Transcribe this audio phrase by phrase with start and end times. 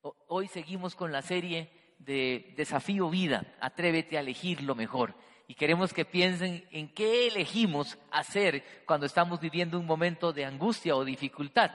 [0.00, 5.14] Hoy seguimos con la serie de Desafío Vida, Atrévete a elegir lo mejor.
[5.48, 10.94] Y queremos que piensen en qué elegimos hacer cuando estamos viviendo un momento de angustia
[10.94, 11.72] o dificultad.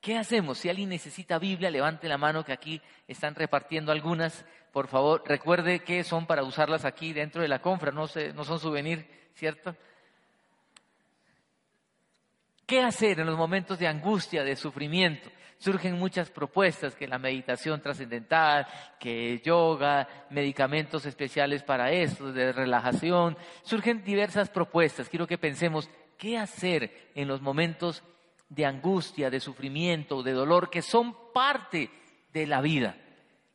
[0.00, 0.58] ¿Qué hacemos?
[0.58, 4.44] Si alguien necesita Biblia, levante la mano que aquí están repartiendo algunas.
[4.72, 8.60] Por favor, recuerde que son para usarlas aquí dentro de la confra, no, no son
[8.60, 9.74] souvenir, ¿cierto?
[12.70, 15.28] ¿Qué hacer en los momentos de angustia, de sufrimiento?
[15.58, 18.64] Surgen muchas propuestas, que la meditación trascendental,
[19.00, 23.36] que yoga, medicamentos especiales para esto, de relajación.
[23.62, 25.08] Surgen diversas propuestas.
[25.08, 28.04] Quiero que pensemos, ¿qué hacer en los momentos
[28.48, 31.90] de angustia, de sufrimiento, de dolor, que son parte
[32.32, 32.94] de la vida.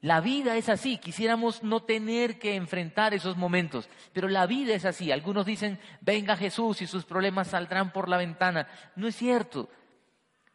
[0.05, 4.85] La vida es así, quisiéramos no tener que enfrentar esos momentos, pero la vida es
[4.85, 5.11] así.
[5.11, 8.67] Algunos dicen, venga Jesús y sus problemas saldrán por la ventana.
[8.95, 9.67] No es cierto.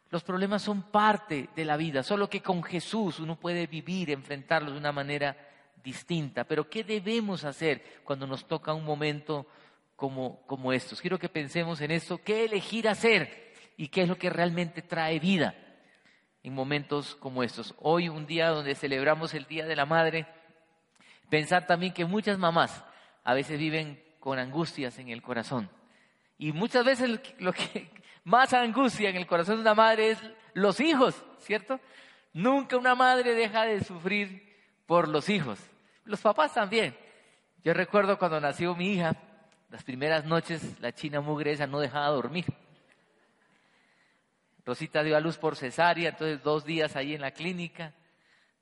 [0.09, 4.71] Los problemas son parte de la vida, solo que con Jesús uno puede vivir, enfrentarlos
[4.71, 5.35] de una manera
[5.83, 6.45] distinta.
[6.45, 9.47] Pero ¿qué debemos hacer cuando nos toca un momento
[9.97, 11.01] como, como estos?
[11.01, 13.51] Quiero que pensemos en esto, ¿qué elegir hacer?
[13.75, 15.55] y qué es lo que realmente trae vida
[16.43, 17.75] en momentos como estos.
[17.79, 20.25] Hoy, un día donde celebramos el Día de la Madre,
[21.29, 22.83] pensar también que muchas mamás
[23.23, 25.69] a veces viven con angustias en el corazón.
[26.37, 27.91] Y muchas veces lo que
[28.23, 30.19] más angustia en el corazón de una madre es
[30.53, 31.79] los hijos, ¿cierto?
[32.33, 34.51] Nunca una madre deja de sufrir
[34.85, 35.59] por los hijos.
[36.05, 36.95] Los papás también.
[37.63, 39.15] Yo recuerdo cuando nació mi hija,
[39.69, 42.45] las primeras noches la china mugre esa no dejaba dormir.
[44.65, 47.93] Rosita dio a luz por cesárea, entonces dos días ahí en la clínica.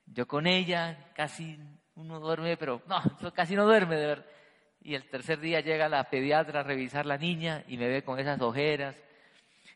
[0.05, 1.59] Yo con ella, casi
[1.95, 3.02] uno duerme, pero no,
[3.33, 4.25] casi no duerme de verdad.
[4.81, 8.17] Y el tercer día llega la pediatra a revisar la niña y me ve con
[8.17, 8.95] esas ojeras.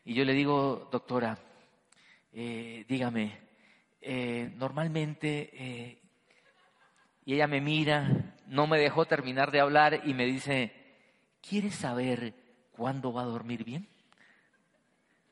[0.04, 1.38] Y yo le digo, doctora,
[2.32, 3.38] eh, dígame,
[4.00, 5.98] eh, normalmente, eh",
[7.26, 10.72] y ella me mira, no me dejó terminar de hablar y me dice,
[11.46, 12.34] ¿quieres saber
[12.72, 13.88] cuándo va a dormir bien?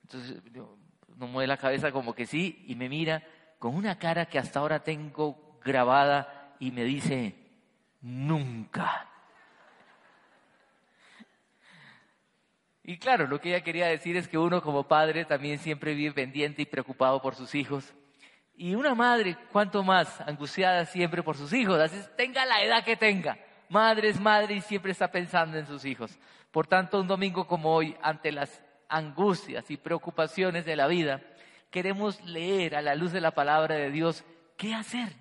[0.02, 0.78] Entonces, yo,
[1.22, 3.22] no mueve la cabeza como que sí y me mira
[3.60, 7.36] con una cara que hasta ahora tengo grabada y me dice,
[8.00, 9.08] nunca.
[12.82, 16.12] Y claro, lo que ella quería decir es que uno como padre también siempre vive
[16.12, 17.94] pendiente y preocupado por sus hijos.
[18.56, 22.96] Y una madre, cuanto más, angustiada siempre por sus hijos, así tenga la edad que
[22.96, 23.38] tenga.
[23.68, 26.18] Madre es madre y siempre está pensando en sus hijos.
[26.50, 28.60] Por tanto, un domingo como hoy, ante las
[28.92, 31.20] angustias y preocupaciones de la vida,
[31.70, 34.24] queremos leer a la luz de la palabra de Dios
[34.56, 35.12] qué hacer.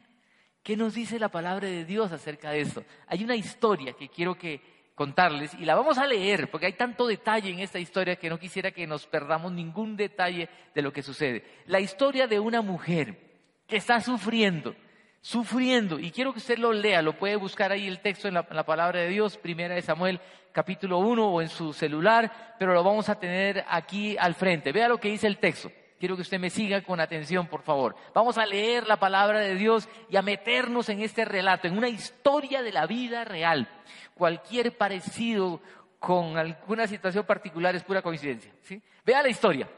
[0.61, 2.83] ¿Qué nos dice la palabra de Dios acerca de esto?
[3.07, 4.61] Hay una historia que quiero que
[4.93, 8.37] contarles y la vamos a leer porque hay tanto detalle en esta historia que no
[8.37, 11.43] quisiera que nos perdamos ningún detalle de lo que sucede.
[11.65, 13.17] La historia de una mujer
[13.65, 14.75] que está sufriendo,
[15.21, 18.43] sufriendo, y quiero que usted lo lea, lo puede buscar ahí el texto en la,
[18.43, 20.19] palabra de Dios, primera de Samuel
[20.51, 24.71] capítulo 1 o en su celular, pero lo vamos a tener aquí al frente.
[24.71, 25.71] Vea lo que dice el texto.
[25.99, 27.95] Quiero que usted me siga con atención, por favor.
[28.15, 31.89] Vamos a leer la palabra de Dios y a meternos en este relato, en una
[31.89, 33.69] historia de la vida real.
[34.15, 35.61] Cualquier parecido
[35.99, 38.51] con alguna situación particular es pura coincidencia.
[38.63, 38.81] ¿sí?
[39.05, 39.69] Vea la historia.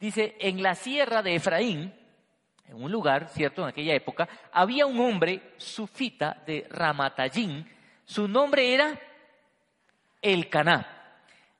[0.00, 1.94] Dice, en la sierra de Efraín,
[2.68, 3.62] en un lugar, ¿cierto?
[3.62, 7.68] En aquella época, había un hombre sufita de Ramatallín.
[8.04, 8.98] Su nombre era
[10.20, 10.86] Elcaná,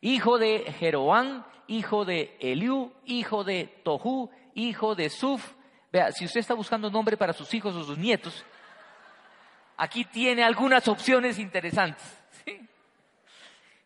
[0.01, 5.53] hijo de Jeroán, hijo de Eliú, hijo de Tohu, hijo de Suf.
[5.93, 8.45] Vea, si usted está buscando nombre para sus hijos o sus nietos,
[9.77, 12.05] aquí tiene algunas opciones interesantes.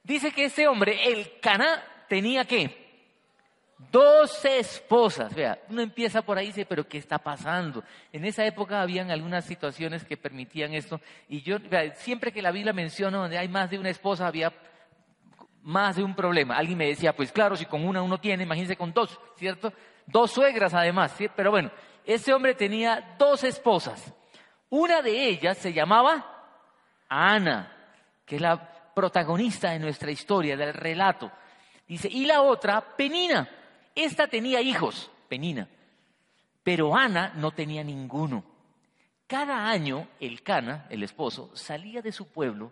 [0.02, 2.85] Dice que ese hombre, el Caná, tenía que
[3.78, 7.84] Dos esposas, vea, uno empieza por ahí y dice, pero ¿qué está pasando?
[8.10, 10.98] En esa época habían algunas situaciones que permitían esto,
[11.28, 14.50] y yo, vea, siempre que la Biblia menciona donde hay más de una esposa, había
[15.62, 16.56] más de un problema.
[16.56, 19.72] Alguien me decía, pues claro, si con una uno tiene, imagínense con dos, ¿cierto?
[20.06, 21.28] Dos suegras además, ¿sí?
[21.34, 21.70] pero bueno,
[22.06, 24.14] ese hombre tenía dos esposas.
[24.70, 26.24] Una de ellas se llamaba
[27.08, 27.72] Ana,
[28.24, 28.56] que es la
[28.94, 31.30] protagonista de nuestra historia, del relato.
[31.86, 33.48] Dice, y la otra, Penina.
[33.96, 35.68] Esta tenía hijos, Penina,
[36.62, 38.44] pero Ana no tenía ninguno.
[39.26, 42.70] Cada año el Cana, el esposo, salía de su pueblo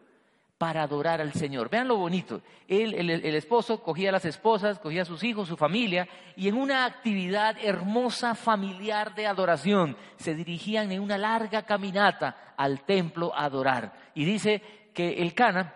[0.58, 1.70] para adorar al Señor.
[1.70, 2.42] Vean lo bonito.
[2.68, 6.06] Él, el, el, esposo cogía a las esposas, cogía a sus hijos, su familia,
[6.36, 12.84] y en una actividad hermosa familiar de adoración se dirigían en una larga caminata al
[12.84, 13.94] templo a adorar.
[14.14, 14.62] Y dice
[14.92, 15.74] que el Cana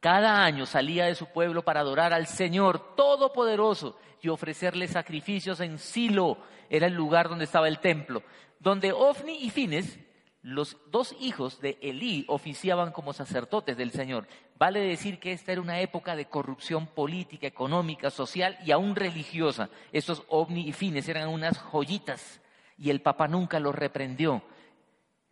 [0.00, 5.78] cada año salía de su pueblo para adorar al Señor Todopoderoso y ofrecerle sacrificios en
[5.78, 6.38] Silo,
[6.70, 8.22] era el lugar donde estaba el templo,
[8.58, 9.98] donde Ofni y Fines,
[10.42, 14.26] los dos hijos de Elí, oficiaban como sacerdotes del Señor.
[14.56, 19.68] Vale decir que esta era una época de corrupción política, económica, social y aún religiosa.
[19.92, 22.40] Estos Ofni y Fines eran unas joyitas
[22.76, 24.42] y el Papa nunca los reprendió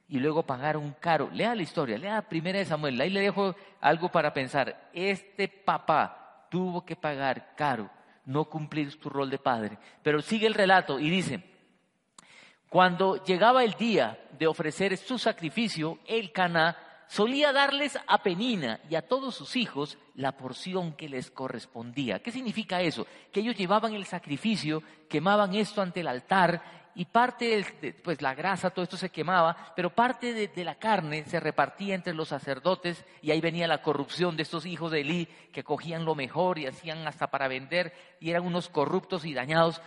[0.08, 1.30] y luego pagaron caro.
[1.32, 4.90] Lea la historia, lea Primera de Samuel, ahí le dejo algo para pensar.
[4.92, 7.90] Este papá tuvo que pagar caro,
[8.26, 9.78] no cumplir su rol de padre.
[10.02, 11.42] Pero sigue el relato y dice,
[12.68, 16.76] cuando llegaba el día de ofrecer su sacrificio, el Caná
[17.08, 22.20] solía darles a Penina y a todos sus hijos la porción que les correspondía.
[22.20, 23.06] ¿Qué significa eso?
[23.32, 28.34] Que ellos llevaban el sacrificio, quemaban esto ante el altar y parte de pues la
[28.34, 33.04] grasa, todo esto se quemaba, pero parte de, la carne se repartía entre los sacerdotes
[33.20, 36.66] y ahí venía la corrupción de estos hijos de Elí que cogían lo mejor y
[36.66, 39.82] hacían hasta para vender y eran unos corruptos y dañados.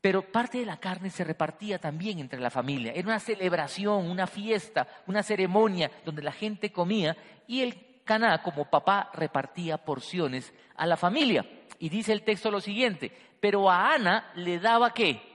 [0.00, 2.92] Pero parte de la carne se repartía también entre la familia.
[2.94, 7.14] Era una celebración, una fiesta, una ceremonia donde la gente comía
[7.46, 11.44] y el Caná como papá repartía porciones a la familia.
[11.78, 15.33] Y dice el texto lo siguiente, pero a Ana le daba qué?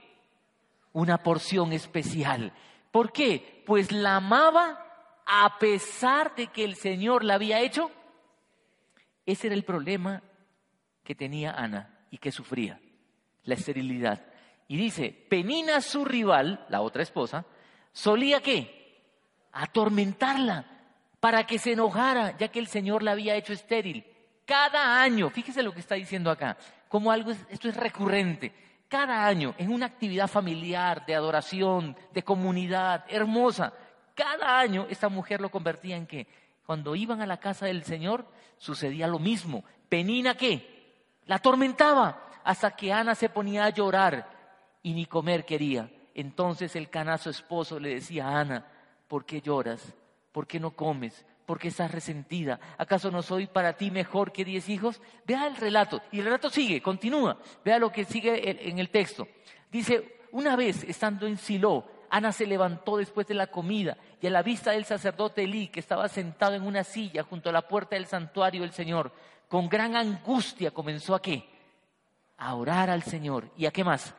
[0.92, 2.52] Una porción especial.
[2.90, 3.62] ¿Por qué?
[3.66, 4.86] Pues la amaba
[5.26, 7.90] a pesar de que el Señor la había hecho.
[9.26, 10.22] Ese era el problema
[11.04, 12.80] que tenía Ana y que sufría,
[13.44, 14.26] la esterilidad.
[14.66, 17.44] Y dice, Penina, su rival, la otra esposa,
[17.92, 19.02] solía qué?
[19.52, 20.66] Atormentarla
[21.20, 24.04] para que se enojara, ya que el Señor la había hecho estéril.
[24.44, 26.56] Cada año, fíjese lo que está diciendo acá,
[26.88, 28.52] como algo, esto es recurrente
[28.90, 33.72] cada año en una actividad familiar, de adoración, de comunidad, hermosa.
[34.16, 36.26] Cada año esta mujer lo convertía en que
[36.66, 38.26] cuando iban a la casa del Señor
[38.58, 39.64] sucedía lo mismo.
[39.88, 41.06] Penina qué?
[41.26, 44.28] La atormentaba hasta que Ana se ponía a llorar
[44.82, 45.88] y ni comer quería.
[46.12, 48.66] Entonces el canazo esposo le decía a Ana,
[49.06, 49.94] ¿por qué lloras?
[50.32, 51.24] ¿Por qué no comes?
[51.50, 52.60] ¿Por qué estás resentida?
[52.78, 55.02] ¿Acaso no soy para ti mejor que diez hijos?
[55.26, 56.00] Vea el relato.
[56.12, 57.38] Y el relato sigue, continúa.
[57.64, 59.26] Vea lo que sigue en el texto.
[59.68, 64.30] Dice, una vez estando en Silo, Ana se levantó después de la comida y a
[64.30, 67.96] la vista del sacerdote Elí, que estaba sentado en una silla junto a la puerta
[67.96, 69.10] del santuario del Señor,
[69.48, 71.48] con gran angustia comenzó a qué?
[72.36, 73.50] A orar al Señor.
[73.56, 74.14] ¿Y a qué más?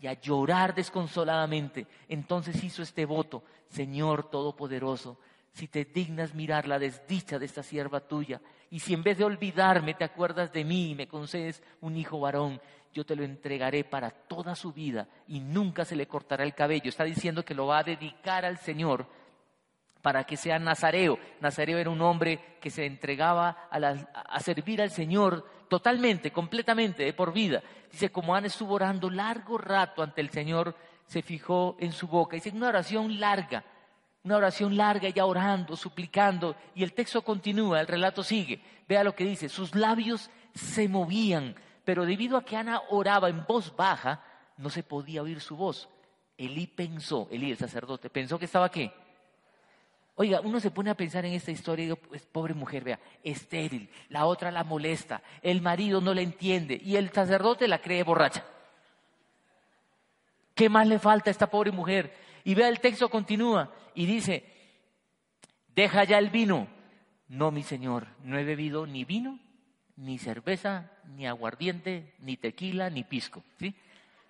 [0.00, 1.86] Y a llorar desconsoladamente.
[2.08, 5.16] Entonces hizo este voto, Señor Todopoderoso
[5.52, 8.40] si te dignas mirar la desdicha de esta sierva tuya,
[8.70, 12.20] y si en vez de olvidarme te acuerdas de mí y me concedes un hijo
[12.20, 12.60] varón,
[12.92, 16.88] yo te lo entregaré para toda su vida y nunca se le cortará el cabello.
[16.88, 19.06] Está diciendo que lo va a dedicar al Señor
[20.02, 21.18] para que sea nazareo.
[21.40, 27.32] Nazareo era un hombre que se entregaba a, servir al Señor totalmente, completamente, de por
[27.32, 27.62] vida.
[27.90, 30.74] Dice, como Ana estuvo orando largo rato ante el Señor,
[31.06, 32.36] se fijó en su boca.
[32.36, 33.64] Dice, una oración larga
[34.24, 38.60] una oración larga, ya orando, suplicando, y el texto continúa, el relato sigue.
[38.88, 43.44] Vea lo que dice, sus labios se movían, pero debido a que Ana oraba en
[43.44, 44.22] voz baja,
[44.56, 45.88] no se podía oír su voz.
[46.38, 48.92] Elí pensó, Elí el sacerdote, pensó que estaba qué.
[50.14, 53.00] Oiga, uno se pone a pensar en esta historia y digo, pues pobre mujer, vea,
[53.24, 58.02] estéril, la otra la molesta, el marido no la entiende y el sacerdote la cree
[58.02, 58.44] borracha.
[60.54, 62.14] ¿Qué más le falta a esta pobre mujer?
[62.44, 64.44] Y vea el texto continúa y dice,
[65.74, 66.68] deja ya el vino.
[67.28, 69.38] No, mi señor, no he bebido ni vino,
[69.96, 73.42] ni cerveza, ni aguardiente, ni tequila, ni pisco.
[73.58, 73.74] ¿sí?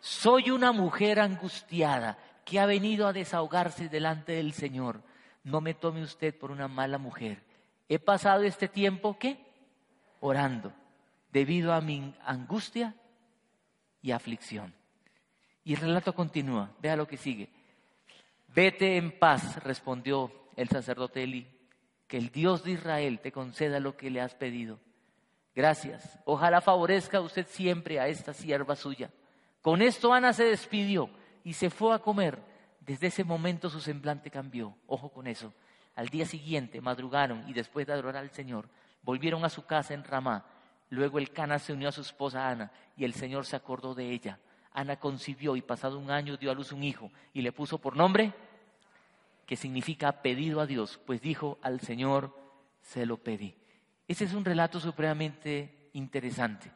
[0.00, 5.02] Soy una mujer angustiada que ha venido a desahogarse delante del Señor.
[5.44, 7.42] No me tome usted por una mala mujer.
[7.88, 9.38] He pasado este tiempo, ¿qué?
[10.20, 10.72] Orando,
[11.32, 12.94] debido a mi angustia
[14.00, 14.74] y aflicción.
[15.64, 16.70] Y el relato continúa.
[16.80, 17.48] Vea lo que sigue.
[18.54, 21.48] Vete en paz, respondió el sacerdote Eli,
[22.06, 24.78] que el Dios de Israel te conceda lo que le has pedido.
[25.54, 26.18] Gracias.
[26.24, 29.10] Ojalá favorezca usted siempre a esta sierva suya.
[29.62, 31.08] Con esto Ana se despidió
[31.44, 32.40] y se fue a comer.
[32.80, 34.76] Desde ese momento su semblante cambió.
[34.86, 35.54] Ojo con eso.
[35.94, 38.68] Al día siguiente madrugaron y después de adorar al Señor,
[39.02, 40.44] volvieron a su casa en Ramá.
[40.90, 44.10] Luego el Cana se unió a su esposa Ana y el Señor se acordó de
[44.10, 44.38] ella.
[44.74, 47.96] Ana concibió y pasado un año dio a luz un hijo y le puso por
[47.96, 48.32] nombre,
[49.46, 52.36] que significa pedido a Dios, pues dijo al Señor,
[52.80, 53.54] se lo pedí.
[54.08, 56.70] Ese es un relato supremamente interesante.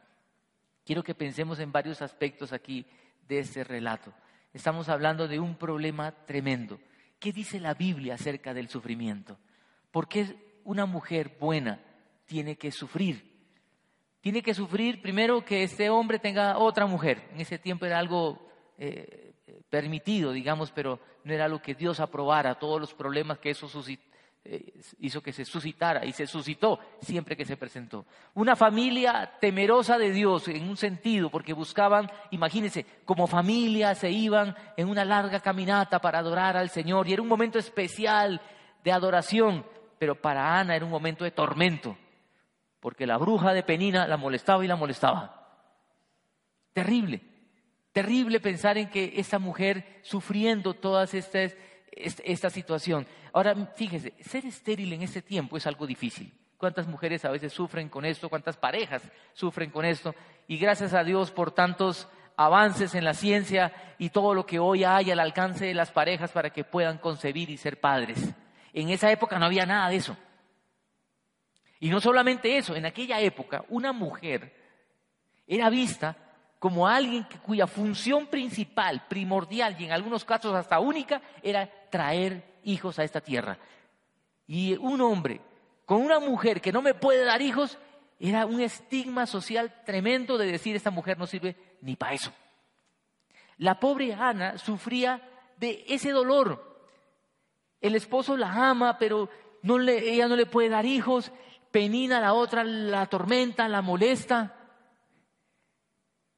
[0.85, 2.85] Quiero que pensemos en varios aspectos aquí
[3.27, 4.13] de este relato.
[4.53, 6.79] Estamos hablando de un problema tremendo.
[7.19, 9.37] ¿Qué dice la Biblia acerca del sufrimiento?
[9.91, 11.79] ¿Por qué una mujer buena
[12.27, 13.26] tiene que sufrir.
[14.21, 17.29] Tiene que sufrir primero que este hombre tenga otra mujer.
[17.33, 18.39] En ese tiempo era algo
[18.77, 19.33] eh,
[19.69, 23.69] permitido, digamos, pero no era lo que Dios aprobara, todos los problemas que eso
[24.43, 28.05] eh, hizo que se suscitara y se suscitó siempre que se presentó.
[28.33, 34.55] Una familia temerosa de Dios en un sentido, porque buscaban, imagínense, como familia se iban
[34.77, 38.41] en una larga caminata para adorar al Señor y era un momento especial
[38.83, 39.65] de adoración,
[39.99, 41.97] pero para Ana era un momento de tormento
[42.87, 45.45] porque la bruja de Penina la molestaba y la molestaba.
[46.71, 47.21] Terrible,
[47.91, 51.39] terrible pensar en que esta mujer sufriendo toda esta,
[51.91, 53.05] esta situación.
[53.33, 56.33] Ahora, fíjese, ser estéril en ese tiempo es algo difícil.
[56.55, 58.29] ¿Cuántas mujeres a veces sufren con esto?
[58.29, 59.01] ¿Cuántas parejas
[59.33, 60.15] sufren con esto?
[60.47, 64.85] Y gracias a Dios por tantos avances en la ciencia y todo lo que hoy
[64.85, 68.33] hay al alcance de las parejas para que puedan concebir y ser padres.
[68.71, 70.15] En esa época no había nada de eso.
[71.79, 74.53] Y no solamente eso, en aquella época una mujer
[75.45, 76.15] era vista
[76.59, 82.97] como alguien cuya función principal, primordial y en algunos casos hasta única era traer hijos
[82.97, 83.57] a esta tierra.
[84.47, 85.41] Y un hombre
[85.85, 87.77] con una mujer que no me puede dar hijos
[88.19, 92.33] era un estigma social tremendo de decir esta mujer no sirve ni para eso.
[93.57, 95.21] La pobre Ana sufría
[95.57, 96.87] de ese dolor.
[97.81, 99.29] El esposo la ama, pero
[99.63, 101.31] ella no le puede dar hijos
[101.71, 104.53] Penina, la otra la atormenta, la molesta.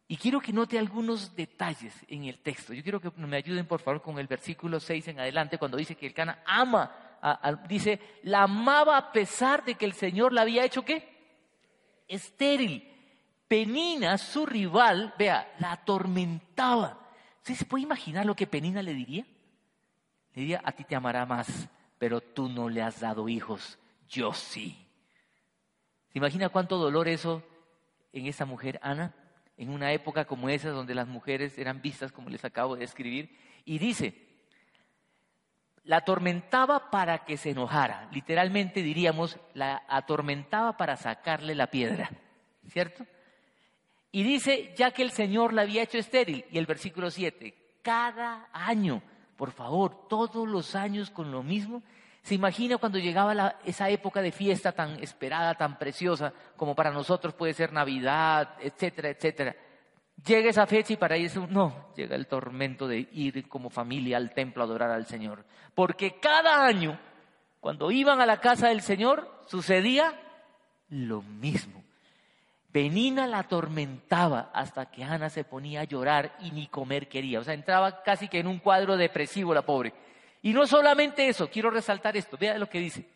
[0.08, 2.74] Y quiero que note algunos detalles en el texto.
[2.74, 5.96] Yo quiero que me ayuden, por favor, con el versículo 6 en adelante, cuando dice
[5.96, 6.92] que el Cana ama,
[7.68, 11.08] dice, la amaba a pesar de que el Señor la había hecho qué?
[12.08, 12.92] Estéril.
[13.48, 17.00] Penina, su rival, vea, la atormentaba.
[17.38, 19.26] ¿Usted se puede imaginar lo que Penina le diría?
[20.34, 21.70] Le diría, a ti te amará más,
[22.00, 24.89] pero tú no le has dado hijos, yo sí.
[26.20, 27.42] ¿Se imagina cuánto dolor eso
[28.12, 29.16] en esa mujer, Ana?
[29.56, 33.40] En una época como esa, donde las mujeres eran vistas, como les acabo de escribir.
[33.64, 34.28] Y dice,
[35.86, 38.10] la atormentaba para que se enojara.
[38.12, 42.10] Literalmente diríamos, la atormentaba para sacarle la piedra.
[42.68, 43.06] ¿Cierto?
[44.12, 46.44] Y dice, ya que el Señor la había hecho estéril.
[46.52, 49.02] Y el versículo 7, cada año,
[49.38, 51.82] por favor, todos los años con lo mismo,
[52.22, 57.34] ¿Se imagina cuando llegaba esa época de fiesta tan esperada, tan preciosa, como para nosotros
[57.34, 59.56] puede ser Navidad, etcétera, etcétera?
[60.26, 64.34] Llega esa fecha y para ellos no, llega el tormento de ir como familia al
[64.34, 65.46] templo a adorar al Señor.
[65.74, 67.00] Porque cada año,
[67.62, 70.20] cuando iban a la casa del Señor, sucedía
[70.90, 71.84] lo mismo.
[72.72, 77.40] Benina la atormentaba hasta que Ana se ponía a llorar y ni comer quería.
[77.40, 79.94] O sea, entraba casi que en un cuadro depresivo la pobre.
[80.42, 83.08] Y no solamente eso, quiero resaltar esto, vea lo que dice.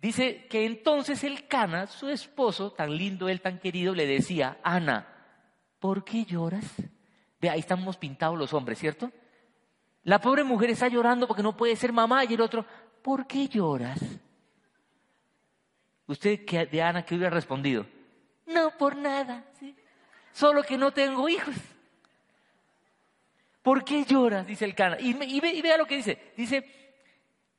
[0.00, 5.06] Dice que entonces el Cana, su esposo, tan lindo él, tan querido, le decía, Ana,
[5.78, 6.64] ¿por qué lloras?
[7.40, 9.12] Vea, ahí estamos pintados los hombres, ¿cierto?
[10.02, 12.66] La pobre mujer está llorando porque no puede ser mamá y el otro,
[13.02, 14.00] ¿por qué lloras?
[16.06, 17.86] ¿Usted de Ana qué hubiera respondido?
[18.46, 19.76] No, por nada, ¿sí?
[20.32, 21.54] solo que no tengo hijos.
[23.62, 24.46] ¿Por qué lloras?
[24.46, 24.96] Dice el cana.
[24.98, 26.32] Y, vea lo que dice.
[26.36, 26.64] Dice,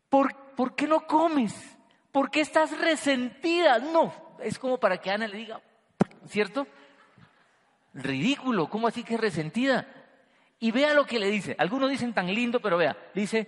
[0.10, 1.77] ¿por, ¿por qué no comes?
[2.12, 3.79] ¿Por qué estás resentida?
[3.79, 5.62] No, es como para que Ana le diga,
[6.27, 6.67] ¿cierto?
[7.93, 9.88] Ridículo, ¿cómo así que es resentida?
[10.60, 11.55] Y vea lo que le dice.
[11.57, 13.48] Algunos dicen tan lindo, pero vea, dice,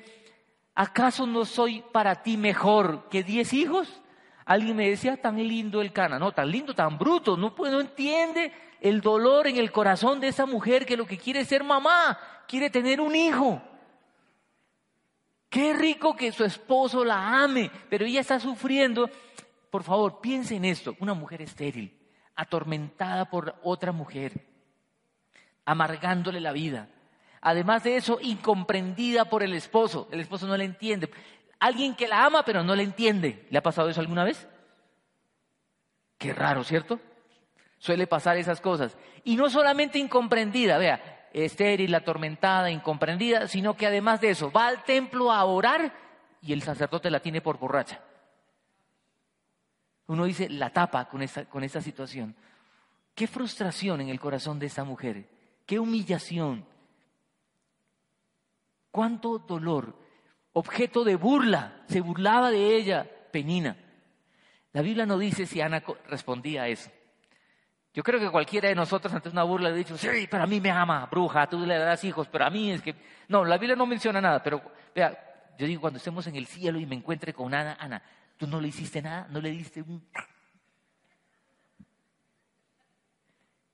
[0.73, 4.01] ¿acaso no soy para ti mejor que diez hijos?
[4.45, 8.51] Alguien me decía, tan lindo el cana, no, tan lindo, tan bruto, no, no entiende
[8.79, 12.19] el dolor en el corazón de esa mujer que lo que quiere es ser mamá,
[12.47, 13.61] quiere tener un hijo.
[15.49, 19.09] Qué rico que su esposo la ame, pero ella está sufriendo.
[19.69, 21.97] Por favor, piense en esto, una mujer estéril,
[22.35, 24.45] atormentada por otra mujer,
[25.63, 26.89] amargándole la vida.
[27.41, 30.09] Además de eso, incomprendida por el esposo.
[30.11, 31.09] El esposo no le entiende.
[31.59, 33.45] Alguien que la ama pero no le entiende.
[33.49, 34.47] ¿Le ha pasado eso alguna vez?
[36.17, 36.99] Qué raro, ¿cierto?
[37.77, 38.97] Suele pasar esas cosas.
[39.23, 44.83] Y no solamente incomprendida, vea, estéril, atormentada, incomprendida, sino que además de eso, va al
[44.83, 45.93] templo a orar
[46.41, 48.01] y el sacerdote la tiene por borracha.
[50.07, 52.35] Uno dice, la tapa con esta, con situación.
[53.13, 55.27] Qué frustración en el corazón de esta mujer,
[55.65, 56.65] qué humillación,
[58.91, 59.97] cuánto dolor,
[60.53, 63.77] objeto de burla, se burlaba de ella, Penina.
[64.71, 66.91] La Biblia no dice si Ana respondía a eso.
[67.95, 70.47] Yo creo que cualquiera de nosotros ante una burla le ha dicho, sí, pero a
[70.47, 72.93] mí me ama, bruja, tú le darás hijos, pero a mí es que...
[73.29, 74.61] No, la Biblia no menciona nada, pero
[74.93, 78.03] vea, yo digo, cuando estemos en el cielo y me encuentre con Ana, Ana,
[78.35, 80.05] tú no le hiciste nada, no le diste un...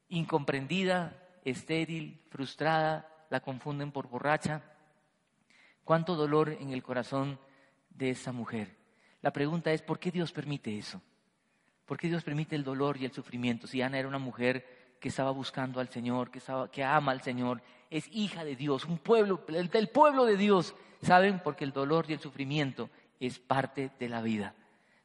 [0.09, 4.61] Incomprendida, estéril, frustrada, la confunden por borracha.
[5.83, 7.39] Cuánto dolor en el corazón
[7.89, 8.77] de esa mujer.
[9.23, 11.01] La pregunta es, ¿por qué Dios permite eso?
[11.91, 13.67] ¿Por qué Dios permite el dolor y el sufrimiento?
[13.67, 16.39] Si Ana era una mujer que estaba buscando al Señor, que,
[16.71, 20.73] que ama al Señor, es hija de Dios, un pueblo, del pueblo de Dios.
[21.01, 21.41] ¿Saben?
[21.43, 24.55] Porque el dolor y el sufrimiento es parte de la vida.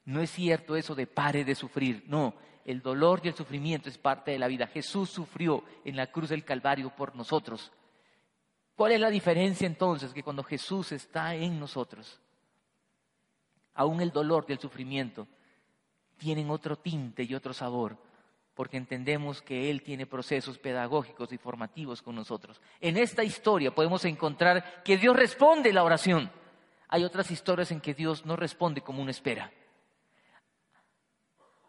[0.05, 3.99] No es cierto eso de pare de sufrir, no, el dolor y el sufrimiento es
[3.99, 4.69] parte de la vida.
[4.69, 7.73] Jesús sufrió en la cruz del Calvario por nosotros.
[8.77, 10.15] ¿Cuál es la diferencia entonces?
[10.15, 12.21] Que cuando Jesús está en nosotros,
[13.75, 15.27] aún el dolor y el sufrimiento
[16.17, 17.97] tienen otro tinte y otro sabor,
[18.55, 22.61] porque entendemos que Él tiene procesos pedagógicos y formativos con nosotros.
[22.81, 26.31] En esta historia podemos encontrar que Dios responde la oración.
[26.89, 29.53] Hay otras historias en que Dios no responde como uno espera.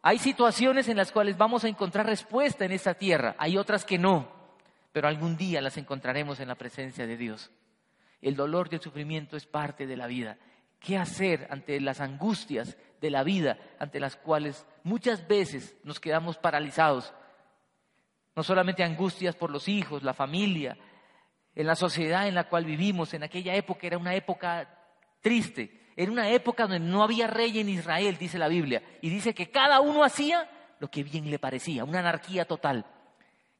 [0.01, 3.97] Hay situaciones en las cuales vamos a encontrar respuesta en esta tierra, hay otras que
[3.97, 4.31] no,
[4.93, 7.51] pero algún día las encontraremos en la presencia de Dios.
[8.21, 10.37] El dolor y el sufrimiento es parte de la vida.
[10.79, 16.37] ¿Qué hacer ante las angustias de la vida, ante las cuales muchas veces nos quedamos
[16.37, 17.13] paralizados?
[18.35, 20.77] No solamente angustias por los hijos, la familia,
[21.55, 24.69] en la sociedad en la cual vivimos, en aquella época era una época
[25.21, 29.33] triste, era una época donde no había rey en Israel, dice la Biblia, y dice
[29.33, 30.47] que cada uno hacía
[30.79, 32.85] lo que bien le parecía, una anarquía total.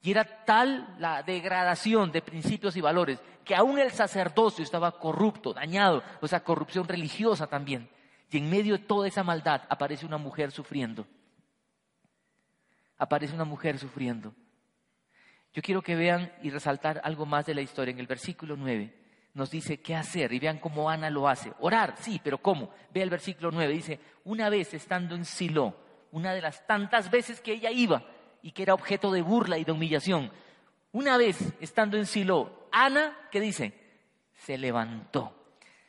[0.01, 5.53] Y era tal la degradación de principios y valores que aún el sacerdocio estaba corrupto,
[5.53, 7.89] dañado, o sea, corrupción religiosa también.
[8.29, 11.07] Y en medio de toda esa maldad aparece una mujer sufriendo.
[12.97, 14.33] Aparece una mujer sufriendo.
[15.53, 17.91] Yo quiero que vean y resaltar algo más de la historia.
[17.91, 18.93] En el versículo 9
[19.33, 21.53] nos dice qué hacer y vean cómo Ana lo hace.
[21.59, 22.71] Orar, sí, pero ¿cómo?
[22.91, 25.77] Ve el versículo 9, dice, una vez estando en Silo,
[26.11, 28.03] una de las tantas veces que ella iba
[28.41, 30.31] y que era objeto de burla y de humillación,
[30.91, 33.73] una vez estando en Silo, Ana, ¿qué dice?
[34.33, 35.36] Se levantó.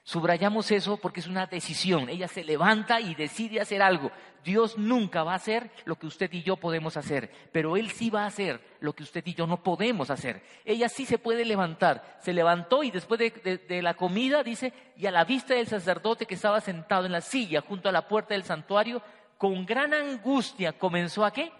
[0.08, 2.08] Subrayamos eso porque es una decisión.
[2.08, 4.10] Ella se levanta y decide hacer algo.
[4.42, 8.08] Dios nunca va a hacer lo que usted y yo podemos hacer, pero Él sí
[8.08, 10.42] va a hacer lo que usted y yo no podemos hacer.
[10.64, 12.16] Ella sí se puede levantar.
[12.22, 16.36] Se levantó y después de, la comida, dice, y a la vista del sacerdote que
[16.36, 19.02] estaba sentado en la silla junto a la puerta del santuario,
[19.36, 21.52] con gran angustia comenzó a qué?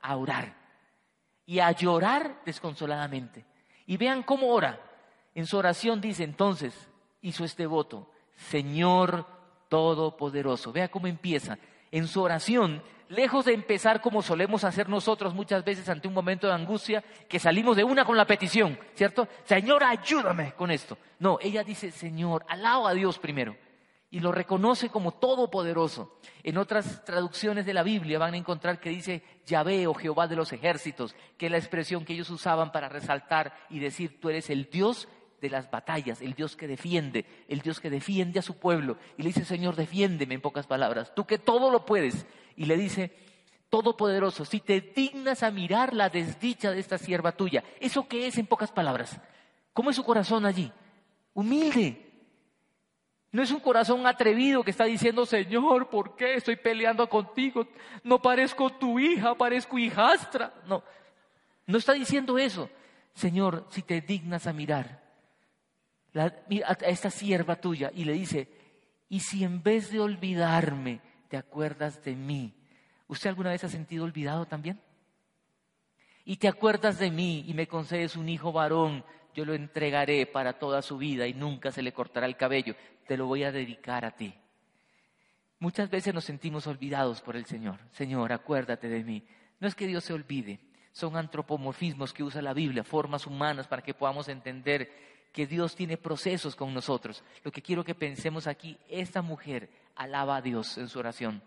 [0.00, 0.54] A orar
[1.44, 3.44] y a llorar desconsoladamente.
[3.84, 4.80] Y vean cómo ora.
[5.34, 6.89] En su oración dice entonces,
[7.22, 9.26] hizo este voto, Señor
[9.68, 10.72] Todopoderoso.
[10.72, 11.58] Vea cómo empieza.
[11.92, 16.46] En su oración, lejos de empezar como solemos hacer nosotros muchas veces ante un momento
[16.46, 19.28] de angustia, que salimos de una con la petición, ¿cierto?
[19.44, 20.98] Señor, ayúdame con esto.
[21.18, 23.56] No, ella dice, Señor, alaba a Dios primero
[24.10, 26.18] y lo reconoce como todopoderoso.
[26.42, 30.36] En otras traducciones de la Biblia van a encontrar que dice Yahvé o Jehová de
[30.36, 34.50] los ejércitos, que es la expresión que ellos usaban para resaltar y decir, tú eres
[34.50, 35.08] el Dios
[35.40, 38.98] de las batallas, el Dios que defiende, el Dios que defiende a su pueblo.
[39.16, 42.26] Y le dice, Señor, defiéndeme en pocas palabras, tú que todo lo puedes.
[42.56, 43.12] Y le dice,
[43.70, 48.36] Todopoderoso, si te dignas a mirar la desdicha de esta sierva tuya, ¿eso qué es
[48.36, 49.20] en pocas palabras?
[49.72, 50.72] ¿Cómo es su corazón allí?
[51.34, 52.10] Humilde.
[53.30, 57.68] No es un corazón atrevido que está diciendo, Señor, ¿por qué estoy peleando contigo?
[58.02, 60.52] No parezco tu hija, parezco hijastra.
[60.66, 60.82] No,
[61.66, 62.68] no está diciendo eso.
[63.14, 65.00] Señor, si te dignas a mirar
[66.14, 68.48] a esta sierva tuya y le dice,
[69.08, 72.54] y si en vez de olvidarme te acuerdas de mí,
[73.06, 74.80] ¿usted alguna vez ha sentido olvidado también?
[76.24, 80.58] Y te acuerdas de mí y me concedes un hijo varón, yo lo entregaré para
[80.58, 82.74] toda su vida y nunca se le cortará el cabello,
[83.06, 84.34] te lo voy a dedicar a ti.
[85.58, 87.78] Muchas veces nos sentimos olvidados por el Señor.
[87.90, 89.22] Señor, acuérdate de mí.
[89.58, 90.60] No es que Dios se olvide,
[90.92, 94.90] son antropomorfismos que usa la Biblia, formas humanas para que podamos entender
[95.32, 97.22] que Dios tiene procesos con nosotros.
[97.44, 101.42] Lo que quiero que pensemos aquí, esta mujer alaba a Dios en su oración.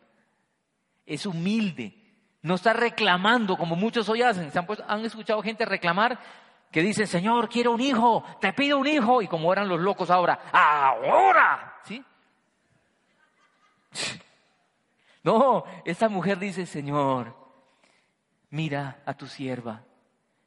[1.06, 1.94] Es humilde,
[2.42, 4.52] no está reclamando como muchos hoy hacen.
[4.88, 6.20] han, escuchado gente reclamar
[6.72, 9.22] que dicen, Señor, quiero un hijo, te pido un hijo.
[9.22, 11.80] Y como eran los locos ahora, ahora.
[11.84, 12.04] ¿Sí?
[15.26, 17.34] No, esta mujer dice, Señor,
[18.50, 19.82] mira a tu sierva,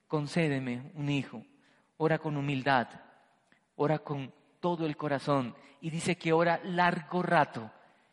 [0.07, 1.42] concédeme un hijo,
[1.96, 2.87] ora con humildad,
[3.77, 7.71] ora con todo el corazón y dice que ora largo rato.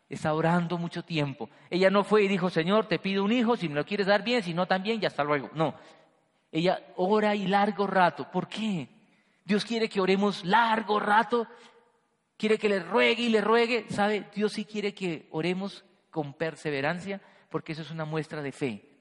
[0.08, 1.48] Está orando mucho tiempo.
[1.70, 4.22] Ella no fue y dijo, Señor, te pido un hijo, si me lo quieres dar
[4.22, 5.50] bien, si no también, ya hasta luego.
[5.54, 5.74] No,
[6.52, 8.30] ella ora y largo rato.
[8.30, 8.88] ¿Por qué?
[9.44, 11.48] Dios quiere que oremos largo rato,
[12.36, 13.86] quiere que le ruegue y le ruegue.
[13.90, 14.28] ¿Sabe?
[14.34, 18.93] Dios sí quiere que oremos con perseverancia, porque eso es una muestra de fe.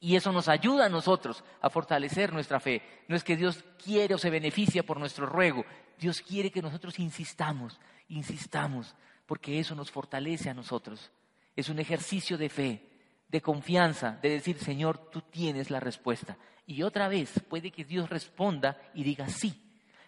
[0.00, 2.82] Y eso nos ayuda a nosotros a fortalecer nuestra fe.
[3.06, 5.66] No es que Dios quiere o se beneficia por nuestro ruego.
[5.98, 8.94] Dios quiere que nosotros insistamos, insistamos,
[9.26, 11.10] porque eso nos fortalece a nosotros.
[11.54, 12.88] Es un ejercicio de fe,
[13.28, 16.38] de confianza, de decir, Señor, tú tienes la respuesta.
[16.66, 19.60] Y otra vez, puede que Dios responda y diga sí.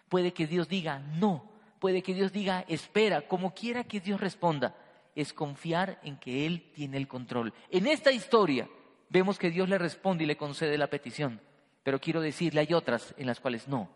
[0.09, 1.51] Puede que Dios diga no.
[1.79, 3.27] Puede que Dios diga espera.
[3.27, 4.75] Como quiera que Dios responda,
[5.15, 7.53] es confiar en que Él tiene el control.
[7.69, 8.67] En esta historia,
[9.13, 11.39] vemos que Dios le responde y le concede la petición.
[11.83, 13.89] Pero quiero decirle, hay otras en las cuales no.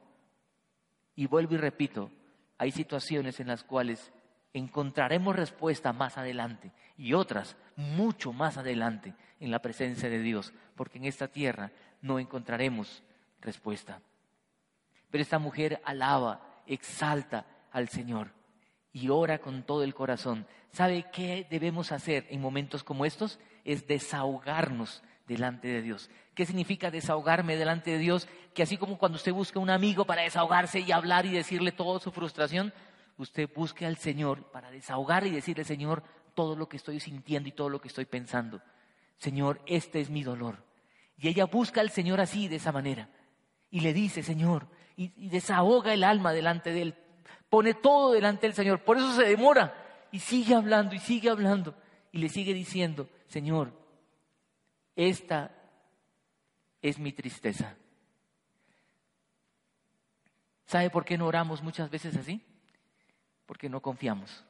[1.15, 2.11] Y vuelvo y repito,
[2.59, 4.13] hay situaciones en las cuales
[4.53, 10.99] encontraremos respuesta más adelante y otras mucho más adelante en la presencia de Dios, porque
[10.99, 13.03] en esta tierra no encontraremos
[13.41, 14.01] respuesta.
[15.09, 18.33] Pero esta mujer alaba, exalta al Señor
[18.93, 20.45] y ora con todo el corazón.
[20.71, 23.39] ¿Sabe qué debemos hacer en momentos como estos?
[23.67, 26.09] Es desahogarnos delante de Dios.
[26.33, 28.27] ¿Qué significa desahogarme delante de Dios?
[28.53, 31.99] Que así como cuando usted busca un amigo para desahogarse y hablar y decirle toda
[31.99, 32.73] su frustración,
[33.17, 36.01] usted busque al Señor para desahogar y decirle, Señor,
[36.33, 38.61] todo lo que estoy sintiendo y todo lo que estoy pensando.
[39.17, 40.63] Señor, este es mi dolor.
[41.17, 43.09] Y ella busca al Señor así, de esa manera.
[43.69, 46.95] Y le dice, Señor, y, y desahoga el alma delante de Él.
[47.49, 48.83] Pone todo delante del Señor.
[48.83, 49.73] Por eso se demora.
[50.11, 51.75] Y sigue hablando y sigue hablando.
[52.11, 53.71] Y le sigue diciendo, Señor,
[54.95, 55.51] esta
[56.81, 57.75] es mi tristeza.
[60.65, 62.41] ¿Sabe por qué no oramos muchas veces así?
[63.45, 64.43] Porque no confiamos,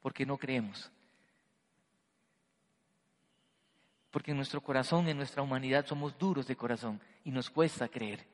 [0.00, 0.90] porque no creemos.
[4.10, 8.26] Porque en nuestro corazón, en nuestra humanidad, somos duros de corazón y nos cuesta creer.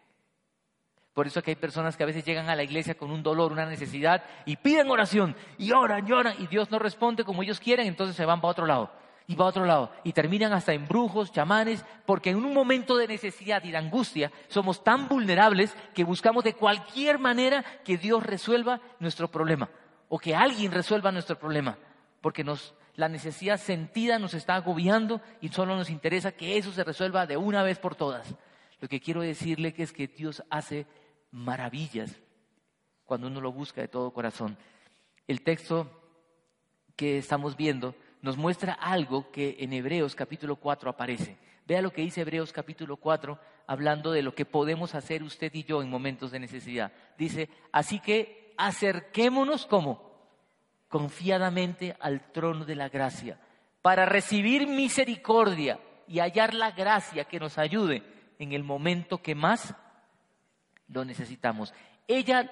[1.12, 3.52] Por eso que hay personas que a veces llegan a la iglesia con un dolor,
[3.52, 7.86] una necesidad y piden oración y oran, lloran y Dios no responde como ellos quieren,
[7.86, 9.90] entonces se van para otro lado y va a otro lado.
[10.04, 14.30] Y terminan hasta en brujos, chamanes, porque en un momento de necesidad y de angustia
[14.48, 19.70] somos tan vulnerables que buscamos de cualquier manera que Dios resuelva nuestro problema
[20.08, 21.78] o que alguien resuelva nuestro problema,
[22.20, 26.84] porque nos, la necesidad sentida nos está agobiando y solo nos interesa que eso se
[26.84, 28.34] resuelva de una vez por todas.
[28.80, 30.86] Lo que quiero decirle que es que Dios hace
[31.30, 32.20] maravillas
[33.04, 34.56] cuando uno lo busca de todo corazón.
[35.26, 35.90] El texto
[36.96, 41.36] que estamos viendo nos muestra algo que en Hebreos capítulo 4 aparece.
[41.66, 45.64] Vea lo que dice Hebreos capítulo 4 hablando de lo que podemos hacer usted y
[45.64, 46.90] yo en momentos de necesidad.
[47.18, 50.10] Dice, así que acerquémonos como
[50.88, 53.38] confiadamente al trono de la gracia
[53.82, 58.02] para recibir misericordia y hallar la gracia que nos ayude
[58.38, 59.74] en el momento que más
[60.88, 61.74] lo necesitamos.
[62.08, 62.50] Ella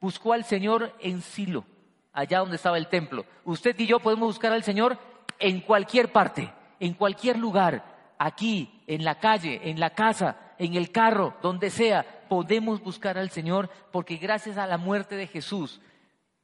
[0.00, 1.66] buscó al Señor en Silo
[2.12, 3.24] allá donde estaba el templo.
[3.44, 4.98] Usted y yo podemos buscar al Señor
[5.38, 10.92] en cualquier parte, en cualquier lugar, aquí, en la calle, en la casa, en el
[10.92, 15.80] carro, donde sea, podemos buscar al Señor porque gracias a la muerte de Jesús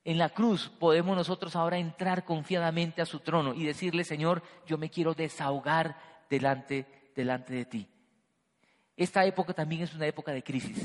[0.05, 4.79] en la cruz podemos nosotros ahora entrar confiadamente a su trono y decirle, Señor, yo
[4.79, 5.97] me quiero desahogar
[6.31, 7.89] delante, delante de ti.
[8.97, 10.83] Esta época también es una época de crisis,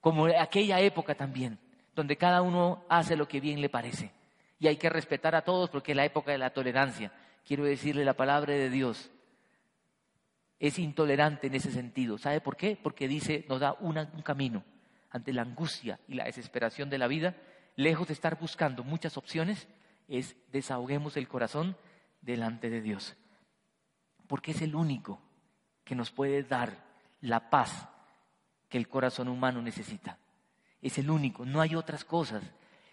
[0.00, 1.58] como aquella época también
[1.94, 4.12] donde cada uno hace lo que bien le parece.
[4.58, 7.12] Y hay que respetar a todos porque es la época de la tolerancia.
[7.44, 9.10] Quiero decirle la palabra de Dios.
[10.58, 12.18] Es intolerante en ese sentido.
[12.18, 12.78] ¿Sabe por qué?
[12.80, 14.62] Porque dice, nos da un camino
[15.10, 17.36] ante la angustia y la desesperación de la vida.
[17.76, 19.66] Lejos de estar buscando muchas opciones,
[20.06, 21.76] es desahoguemos el corazón
[22.20, 23.16] delante de Dios.
[24.26, 25.20] Porque es el único
[25.84, 26.84] que nos puede dar
[27.20, 27.88] la paz
[28.68, 30.18] que el corazón humano necesita.
[30.82, 32.42] Es el único, no hay otras cosas.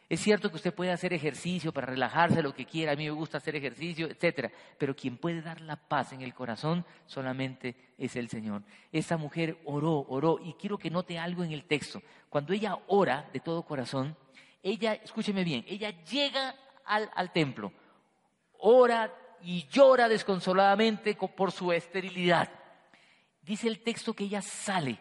[0.10, 3.12] Es cierto que usted puede hacer ejercicio para relajarse, lo que quiera, a mí me
[3.12, 8.16] gusta hacer ejercicio, etcétera, pero quien puede dar la paz en el corazón solamente es
[8.16, 8.64] el Señor.
[8.94, 12.02] Esa mujer oró, oró, y quiero que note algo en el texto.
[12.30, 14.16] Cuando ella ora de todo corazón,
[14.64, 17.74] ella, escúcheme bien, ella llega al, al templo,
[18.60, 22.50] ora y llora desconsoladamente por su esterilidad.
[23.42, 25.00] Dice el texto que ella sale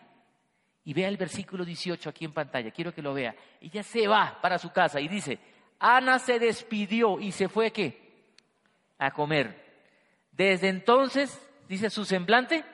[0.86, 3.34] y vea el versículo 18 aquí en pantalla, quiero que lo vea.
[3.60, 5.40] Ella se va para su casa y dice,
[5.80, 8.30] Ana se despidió y se fue qué?
[8.96, 9.64] A comer.
[10.30, 12.64] Desde entonces, dice su semblante,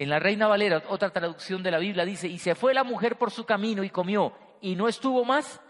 [0.00, 3.18] en la Reina Valera, otra traducción de la Biblia, dice, y se fue la mujer
[3.18, 5.60] por su camino y comió y no estuvo más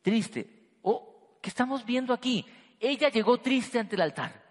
[0.00, 0.78] triste.
[0.80, 2.46] Oh, ¿qué estamos viendo aquí?
[2.80, 4.42] Ella llegó triste ante el altar,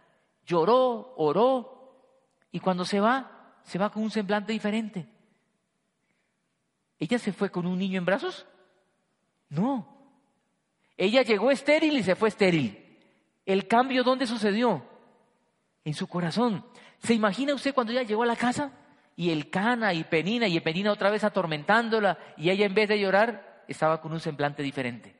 [0.45, 1.97] lloró, oró
[2.51, 5.12] y cuando se va, se va con un semblante diferente.
[7.03, 8.45] ¿Ella se fue con un niño en brazos?
[9.49, 9.87] No.
[10.95, 12.79] Ella llegó estéril y se fue estéril.
[13.45, 14.83] ¿El cambio dónde sucedió?
[15.85, 16.65] en su corazón.
[16.99, 18.71] ¿Se imagina usted cuando ella llegó a la casa?
[19.15, 22.99] Y el cana y Penina y Penina otra vez atormentándola y ella en vez de
[22.99, 25.15] llorar estaba con un semblante diferente.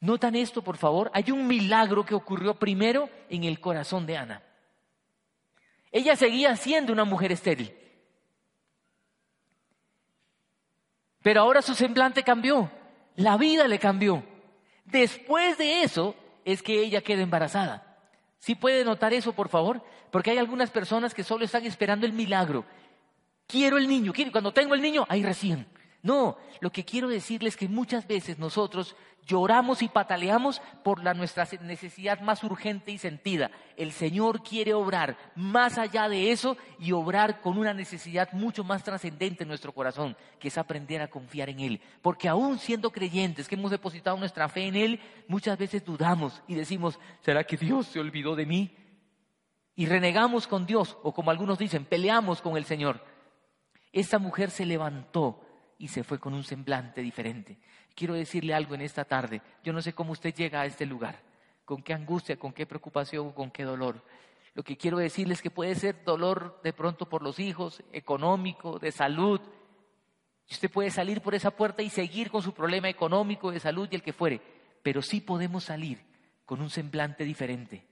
[0.00, 1.10] Notan esto, por favor.
[1.14, 4.42] Hay un milagro que ocurrió primero en el corazón de Ana.
[5.92, 7.74] Ella seguía siendo una mujer estéril.
[11.22, 12.70] Pero ahora su semblante cambió.
[13.16, 14.22] La vida le cambió.
[14.84, 17.98] Después de eso es que ella queda embarazada.
[18.38, 19.82] ¿Sí puede notar eso, por favor?
[20.10, 22.64] Porque hay algunas personas que solo están esperando el milagro.
[23.46, 25.66] Quiero el niño, quiero, cuando tengo el niño, ahí recién.
[26.02, 31.14] No, lo que quiero decirles es que muchas veces nosotros lloramos y pataleamos por la,
[31.14, 33.50] nuestra necesidad más urgente y sentida.
[33.76, 38.82] El Señor quiere obrar más allá de eso y obrar con una necesidad mucho más
[38.82, 41.80] trascendente en nuestro corazón, que es aprender a confiar en Él.
[42.02, 46.54] Porque aún siendo creyentes que hemos depositado nuestra fe en Él, muchas veces dudamos y
[46.54, 48.76] decimos, ¿será que Dios se olvidó de mí?
[49.76, 53.02] Y renegamos con Dios, o como algunos dicen, peleamos con el Señor.
[53.92, 55.40] Esta mujer se levantó
[55.80, 57.56] y se fue con un semblante diferente.
[57.94, 59.40] Quiero decirle algo en esta tarde.
[59.64, 61.18] Yo no sé cómo usted llega a este lugar,
[61.64, 64.04] con qué angustia, con qué preocupación, con qué dolor.
[64.52, 68.78] Lo que quiero decirle es que puede ser dolor de pronto por los hijos, económico,
[68.78, 69.40] de salud.
[70.50, 73.94] Usted puede salir por esa puerta y seguir con su problema económico, de salud y
[73.94, 74.42] el que fuere,
[74.82, 76.04] pero sí podemos salir
[76.44, 77.86] con un semblante diferente.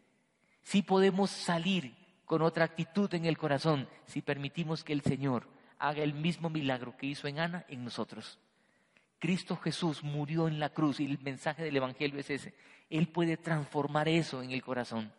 [0.61, 1.96] Sí podemos salir
[2.27, 5.48] con otra actitud en el corazón si permitimos que el Señor
[5.79, 8.38] haga el mismo milagro que hizo en Ana en nosotros.
[9.19, 12.55] Cristo Jesús murió en la cruz y el mensaje del Evangelio es ese.
[12.88, 15.12] Él puede transformar eso en el corazón.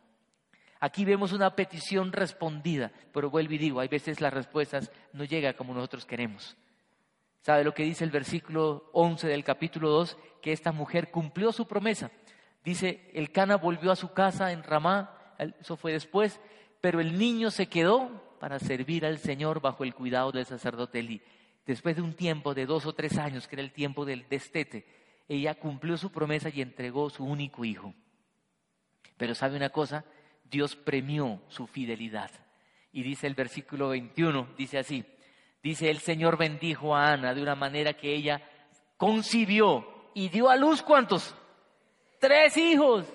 [0.79, 5.53] Aquí vemos una petición respondida, pero vuelvo y digo, hay veces las respuestas no llegan
[5.53, 6.55] como nosotros queremos.
[7.41, 10.17] ¿Sabe lo que dice el versículo 11 del capítulo 2?
[10.41, 12.11] Que esta mujer cumplió su promesa.
[12.63, 16.39] Dice, el Cana volvió a su casa en Ramá, eso fue después,
[16.81, 21.21] pero el niño se quedó para servir al Señor bajo el cuidado del sacerdote Eli.
[21.65, 24.85] Después de un tiempo de dos o tres años, que era el tiempo del destete,
[25.27, 27.93] ella cumplió su promesa y entregó su único hijo.
[29.17, 30.05] Pero sabe una cosa,
[30.49, 32.31] Dios premió su fidelidad.
[32.91, 35.05] Y dice el versículo 21, dice así,
[35.61, 38.41] dice el Señor bendijo a Ana de una manera que ella
[38.97, 41.35] concibió y dio a luz cuántos?
[42.19, 43.05] Tres hijos.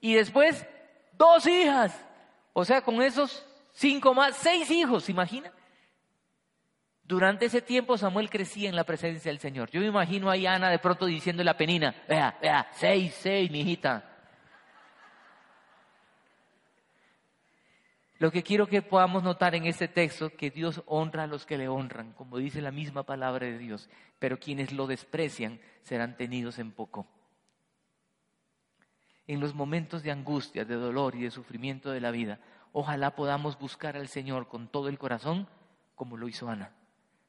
[0.00, 0.66] Y después
[1.12, 2.04] dos hijas.
[2.52, 5.52] O sea, con esos cinco más, seis hijos, ¿se imagina?
[7.04, 9.70] Durante ese tiempo Samuel crecía en la presencia del Señor.
[9.70, 13.48] Yo me imagino ahí a Ana de pronto diciendo la penina, vea, vea, seis, seis,
[13.50, 14.12] mi hijita.
[18.18, 21.58] Lo que quiero que podamos notar en este texto, que Dios honra a los que
[21.58, 26.58] le honran, como dice la misma palabra de Dios, pero quienes lo desprecian serán tenidos
[26.58, 27.06] en poco.
[29.26, 32.40] En los momentos de angustia, de dolor y de sufrimiento de la vida,
[32.78, 35.48] Ojalá podamos buscar al Señor con todo el corazón,
[35.94, 36.72] como lo hizo Ana.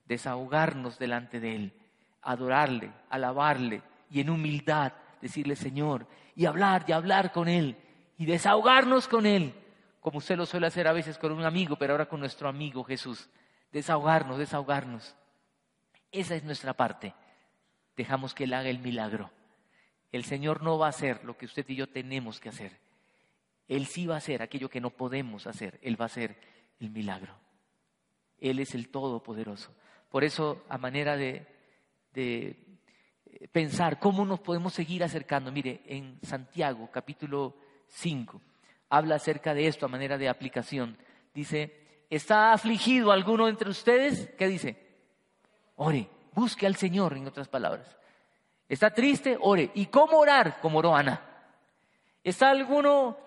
[0.03, 1.73] Desahogarnos delante de Él,
[2.21, 6.05] adorarle, alabarle y en humildad decirle Señor
[6.35, 7.77] y hablar y hablar con Él
[8.17, 9.53] y desahogarnos con Él,
[10.01, 12.83] como usted lo suele hacer a veces con un amigo, pero ahora con nuestro amigo
[12.83, 13.29] Jesús.
[13.71, 15.15] Desahogarnos, desahogarnos.
[16.11, 17.13] Esa es nuestra parte.
[17.95, 19.31] Dejamos que Él haga el milagro.
[20.11, 22.86] El Señor no va a hacer lo que usted y yo tenemos que hacer.
[23.67, 25.79] Él sí va a hacer aquello que no podemos hacer.
[25.81, 26.37] Él va a hacer
[26.79, 27.33] el milagro.
[28.39, 29.73] Él es el Todopoderoso.
[30.09, 31.45] Por eso, a manera de,
[33.51, 37.55] pensar cómo nos podemos seguir acercando, mire, en Santiago capítulo
[37.87, 38.41] 5
[38.89, 40.97] habla acerca de esto a manera de aplicación.
[41.33, 44.29] Dice, ¿está afligido alguno entre ustedes?
[44.37, 44.77] ¿Qué dice?
[45.75, 47.97] Ore, busque al Señor, en otras palabras.
[48.69, 49.37] ¿Está triste?
[49.39, 49.71] Ore.
[49.75, 50.59] ¿Y cómo orar?
[50.61, 51.21] Como oró Ana.
[52.23, 53.17] ¿Está alguno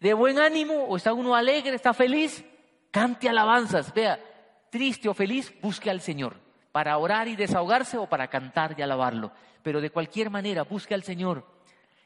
[0.00, 2.44] de buen ánimo o está uno alegre, está feliz,
[2.90, 3.92] cante alabanzas.
[3.92, 4.18] Vea,
[4.70, 6.36] triste o feliz, busque al Señor
[6.72, 9.32] para orar y desahogarse o para cantar y alabarlo.
[9.62, 11.44] Pero de cualquier manera, busque al Señor.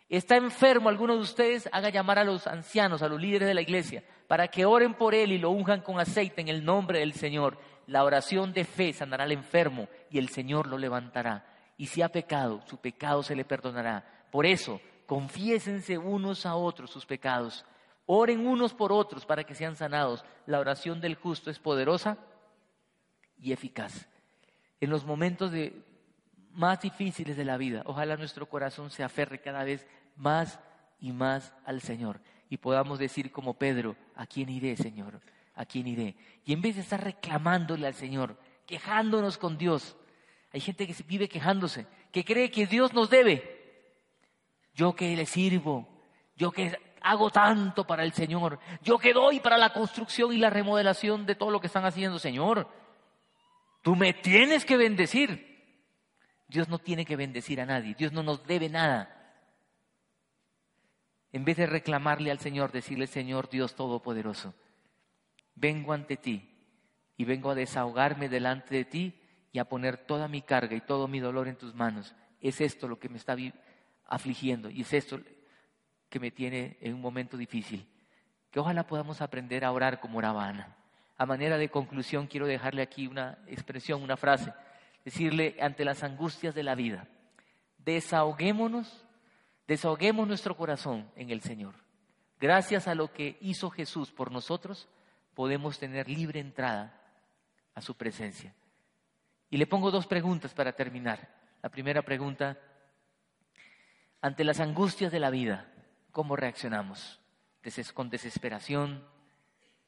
[0.09, 3.63] Está enfermo alguno de ustedes, haga llamar a los ancianos, a los líderes de la
[3.63, 7.15] iglesia, para que oren por él y lo unjan con aceite en el nombre del
[7.15, 7.59] Señor.
[7.87, 11.47] La oración de fe sanará al enfermo y el Señor lo levantará.
[11.77, 14.05] Y si ha pecado, su pecado se le perdonará.
[14.31, 17.65] Por eso, confiésense unos a otros sus pecados
[18.07, 20.25] Oren unos por otros para que sean sanados.
[20.47, 22.19] La oración del justo es poderosa
[23.39, 24.09] y eficaz.
[24.81, 25.83] En los momentos de,
[26.51, 29.87] más difíciles de la vida, ojalá nuestro corazón se aferre cada vez
[30.17, 30.61] más
[31.01, 32.21] y más al Señor
[32.55, 35.21] y podamos decir como Pedro, ¿a quién iré, Señor?
[35.55, 36.15] ¿A quién iré?
[36.45, 39.97] Y en vez de estar reclamándole al Señor, quejándonos con Dios,
[40.53, 43.43] hay gente que vive quejándose, que cree que Dios nos debe.
[44.75, 45.89] Yo que le sirvo,
[46.37, 48.59] yo que hago tanto para el Señor.
[48.83, 52.19] Yo que doy para la construcción y la remodelación de todo lo que están haciendo,
[52.19, 52.67] Señor.
[53.83, 55.53] Tú me tienes que bendecir.
[56.49, 57.95] Dios no tiene que bendecir a nadie.
[57.95, 59.11] Dios no nos debe nada.
[61.31, 64.55] En vez de reclamarle al Señor, decirle, Señor Dios Todopoderoso,
[65.55, 66.49] vengo ante ti
[67.17, 69.21] y vengo a desahogarme delante de ti
[69.53, 72.15] y a poner toda mi carga y todo mi dolor en tus manos.
[72.41, 73.37] Es esto lo que me está
[74.07, 75.21] afligiendo y es esto
[76.15, 77.85] que me tiene en un momento difícil.
[78.53, 80.77] Que ojalá podamos aprender a orar como oraba Ana.
[81.19, 84.53] A manera de conclusión quiero dejarle aquí una expresión, una frase,
[85.05, 87.09] decirle ante las angustias de la vida,
[87.79, 89.05] desahoguémonos,
[89.67, 91.75] desahoguemos nuestro corazón en el Señor.
[92.39, 94.89] Gracias a lo que hizo Jesús por nosotros,
[95.35, 96.95] podemos tener libre entrada
[97.75, 98.55] a su presencia.
[99.51, 101.29] Y le pongo dos preguntas para terminar.
[101.61, 102.57] La primera pregunta,
[104.21, 105.74] ante las angustias de la vida,
[106.15, 107.21] ¿cómo reaccionamos?
[107.93, 109.05] ¿Con desesperación?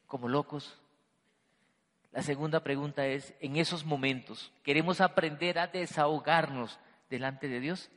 [0.06, 0.76] ¿Como locos?
[2.10, 7.90] La segunda pregunta es, en esos momentos, ¿queremos aprender a desahogarnos delante de Dios?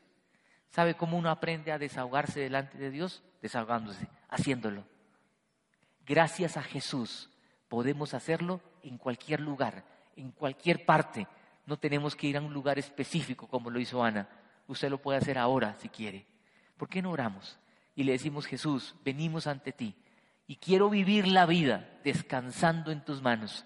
[0.70, 3.24] ¿Sabe cómo uno aprende a desahogarse delante de Dios?
[3.42, 4.86] Desahogándose, haciéndolo.
[6.06, 7.32] Gracias a Jesús
[7.68, 9.84] podemos hacerlo en cualquier lugar,
[10.16, 11.28] en cualquier parte.
[11.66, 14.30] No tenemos que ir a un lugar específico como lo hizo Ana.
[14.68, 16.28] Usted lo puede hacer ahora si quiere.
[16.78, 17.58] ¿Por qué no oramos?
[18.00, 19.94] Y le decimos, Jesús, venimos ante ti
[20.48, 23.66] y quiero vivir la vida descansando en tus manos,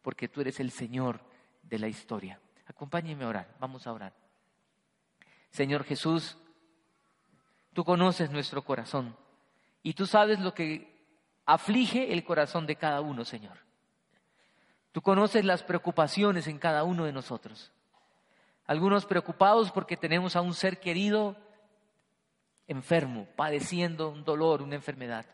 [0.00, 1.20] porque tú eres el Señor
[1.62, 2.40] de la historia.
[2.66, 4.14] Acompáñeme a orar, vamos a orar.
[5.50, 6.38] Señor Jesús,
[7.74, 9.14] tú conoces nuestro corazón
[9.82, 11.06] y tú sabes lo que
[11.44, 13.58] aflige el corazón de cada uno, Señor.
[14.92, 17.70] Tú conoces las preocupaciones en cada uno de nosotros.
[18.64, 21.36] Algunos preocupados porque tenemos a un ser querido
[22.66, 25.26] enfermo, padeciendo un dolor, una enfermedad.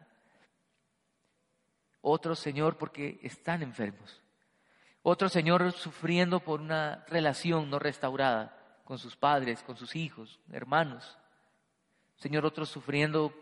[2.01, 4.23] Otros, Señor, porque están enfermos.
[5.03, 11.19] Otros, Señor, sufriendo por una relación no restaurada con sus padres, con sus hijos, hermanos.
[12.17, 13.33] Señor, otros sufriendo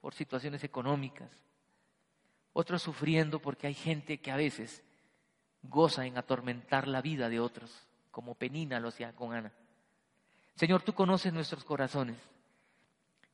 [0.00, 1.30] por situaciones económicas
[2.52, 4.82] otros sufriendo porque hay gente que a veces
[5.62, 9.52] goza en atormentar la vida de otros, como Penina lo hacía con Ana.
[10.54, 12.16] Señor, tú conoces nuestros corazones,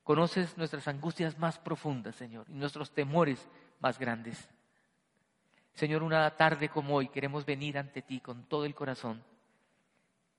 [0.09, 3.47] conoces nuestras angustias más profundas, Señor, y nuestros temores
[3.79, 4.49] más grandes.
[5.75, 9.23] Señor, una tarde como hoy queremos venir ante ti con todo el corazón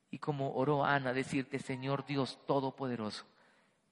[0.09, 3.25] y como oró Ana, decirte, Señor Dios Todopoderoso,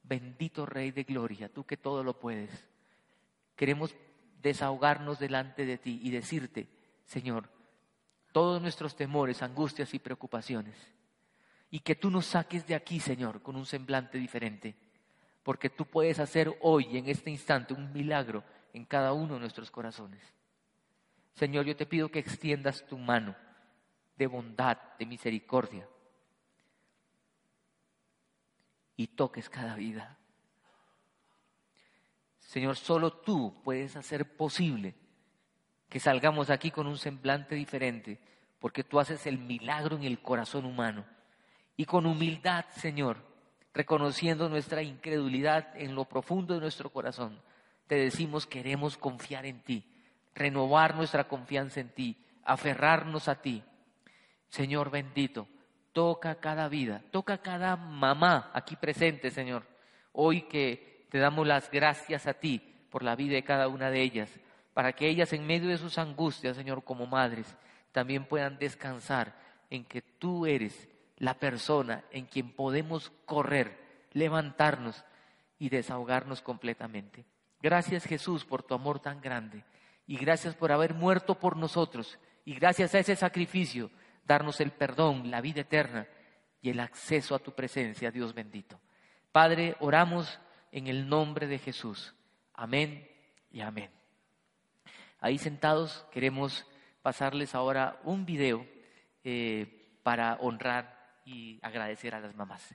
[0.02, 2.50] bendito Rey de Gloria, tú que todo lo puedes.
[3.56, 3.96] Queremos
[4.42, 6.68] desahogarnos delante de ti y decirte,
[7.06, 7.52] Señor,
[8.32, 10.76] todos nuestros temores, angustias y preocupaciones,
[11.70, 14.87] y que tú nos saques de aquí, Señor, con un semblante diferente,
[15.48, 19.72] porque tú puedes hacer hoy, en este instante, un milagro en cada uno de nuestros
[19.72, 20.22] corazones.
[21.36, 23.34] Señor, yo te pido que extiendas tu mano
[24.18, 25.88] de bondad, de misericordia,
[28.98, 30.18] y toques cada vida.
[32.40, 34.96] Señor, solo tú puedes hacer posible
[35.88, 38.20] que salgamos aquí con un semblante diferente,
[38.60, 41.06] porque tú haces el milagro en el corazón humano.
[41.78, 43.37] Y con humildad, Señor,
[43.78, 47.40] reconociendo nuestra incredulidad en lo profundo de nuestro corazón,
[47.86, 49.84] te decimos queremos confiar en ti,
[50.34, 53.64] renovar nuestra confianza en ti, aferrarnos a ti.
[54.50, 55.48] Señor bendito,
[55.94, 59.64] toca cada vida, toca cada mamá aquí presente, Señor,
[60.12, 62.60] hoy que te damos las gracias a ti
[62.90, 64.32] por la vida de cada una de ellas,
[64.74, 67.56] para que ellas en medio de sus angustias, Señor, como madres,
[67.92, 69.36] también puedan descansar
[69.70, 75.04] en que tú eres la persona en quien podemos correr, levantarnos
[75.60, 77.26] y desahogarnos completamente.
[77.62, 79.64] Gracias Jesús por tu amor tan grande
[80.06, 83.90] y gracias por haber muerto por nosotros y gracias a ese sacrificio
[84.26, 86.08] darnos el perdón, la vida eterna
[86.62, 88.80] y el acceso a tu presencia, Dios bendito.
[89.32, 90.40] Padre, oramos
[90.72, 92.14] en el nombre de Jesús.
[92.54, 93.10] Amén
[93.52, 93.90] y amén.
[95.20, 96.66] Ahí sentados queremos
[97.02, 98.68] pasarles ahora un video
[99.24, 100.97] eh, para honrar
[101.28, 102.74] y agradecer a las mamás.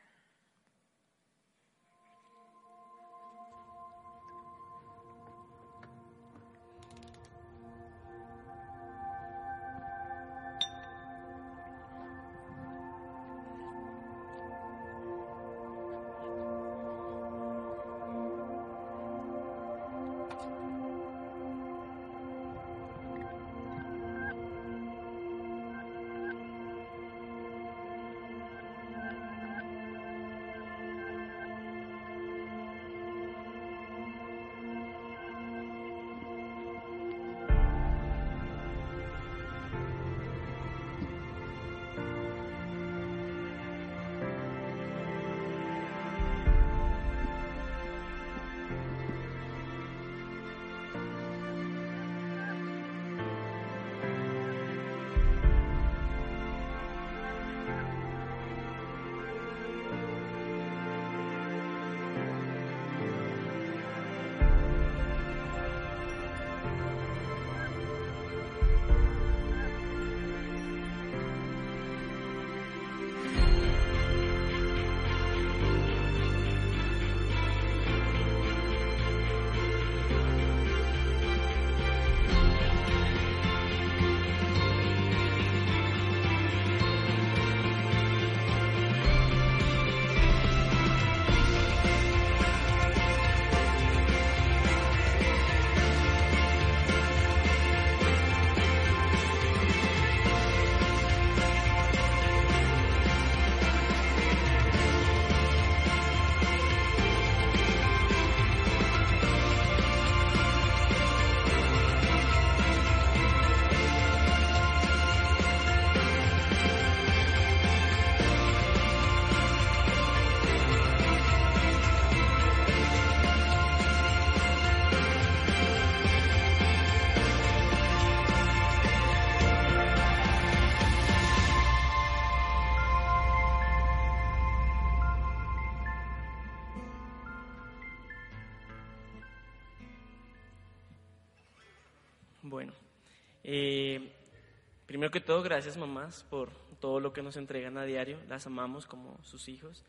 [144.93, 148.19] Primero que todo, gracias mamás por todo lo que nos entregan a diario.
[148.29, 149.83] Las amamos como sus hijos.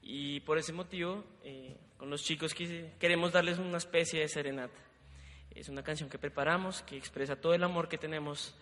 [0.00, 4.80] Y por ese motivo, eh, con los chicos queremos darles una especie de serenata.
[5.54, 8.54] Es una canción que preparamos que expresa todo el amor que tenemos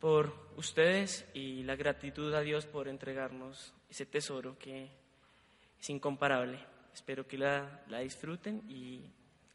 [0.00, 4.88] por ustedes y la gratitud a Dios por entregarnos ese tesoro que
[5.78, 6.64] es incomparable.
[6.94, 9.02] Espero que la, la disfruten y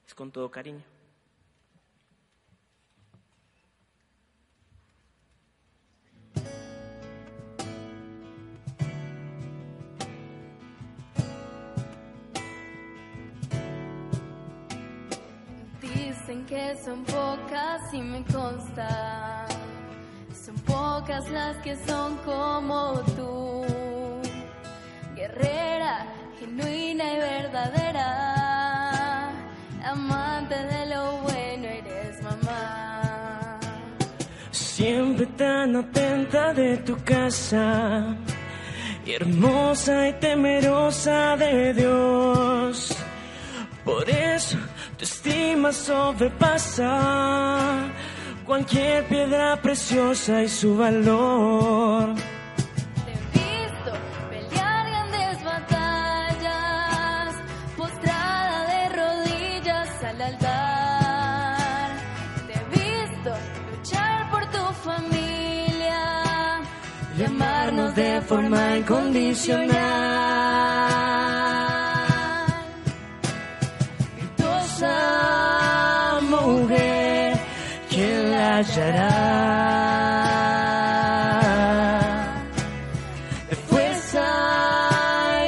[0.06, 0.93] es con todo cariño.
[16.42, 19.46] Que son pocas y me consta.
[20.34, 23.64] Son pocas las que son como tú.
[25.16, 26.08] Guerrera,
[26.40, 28.10] genuina y verdadera.
[29.86, 33.60] Amante de lo bueno eres mamá.
[34.52, 38.18] Siempre tan atenta de tu casa.
[39.06, 42.98] hermosa y temerosa de Dios.
[43.86, 44.58] Por eso
[45.04, 46.92] tu estima sobrepasa
[48.46, 52.16] cualquier piedra preciosa y su valor.
[53.06, 53.92] Te he visto
[78.64, 79.10] ¿quién la hallará?
[83.50, 84.26] De fuerza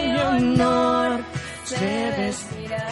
[0.04, 1.24] y honor
[1.64, 2.88] se vestirá.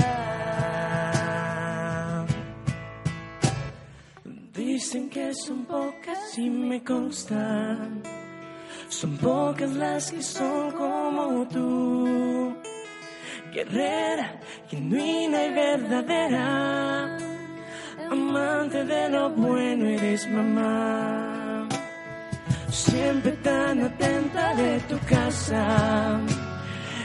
[4.54, 8.04] Dicen que son pocas y me constan.
[8.90, 12.56] Son pocas las que son como tú.
[13.52, 17.23] Guerrera, genuina y verdadera.
[18.12, 21.68] Amante de lo bueno eres mamá.
[22.70, 26.20] Siempre tan atenta de tu casa.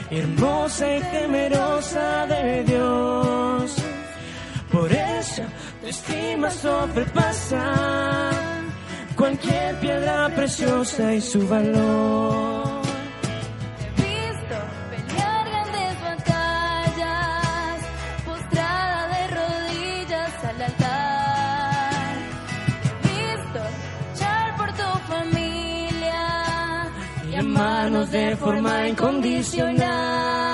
[0.09, 3.75] Hermosa y temerosa de Dios.
[4.71, 5.43] Por eso
[5.81, 8.31] tu estima sobrepasa
[9.15, 12.58] cualquier piedra preciosa y su valor.
[27.59, 30.48] Amarnos de forma incondicional.